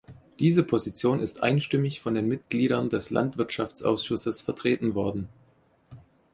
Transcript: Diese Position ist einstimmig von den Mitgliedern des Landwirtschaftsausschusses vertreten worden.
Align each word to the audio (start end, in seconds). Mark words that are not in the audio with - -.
Diese 0.39 0.63
Position 0.63 1.19
ist 1.19 1.43
einstimmig 1.43 2.01
von 2.01 2.15
den 2.15 2.27
Mitgliedern 2.27 2.89
des 2.89 3.11
Landwirtschaftsausschusses 3.11 4.41
vertreten 4.41 4.95
worden. 4.95 5.29